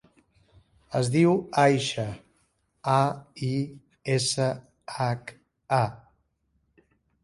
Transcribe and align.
Es 0.99 1.11
diu 1.15 1.35
Aisha: 1.65 2.07
a, 2.95 2.97
i, 3.51 3.53
essa, 4.17 4.51
hac, 4.99 5.39
a. 5.83 5.85